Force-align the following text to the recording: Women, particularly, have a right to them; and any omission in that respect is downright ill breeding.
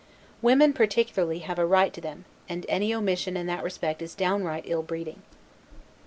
Women, 0.41 0.73
particularly, 0.73 1.37
have 1.45 1.59
a 1.59 1.65
right 1.67 1.93
to 1.93 2.01
them; 2.01 2.25
and 2.49 2.65
any 2.67 2.91
omission 2.91 3.37
in 3.37 3.45
that 3.45 3.63
respect 3.63 4.01
is 4.01 4.15
downright 4.15 4.63
ill 4.65 4.81
breeding. 4.81 5.21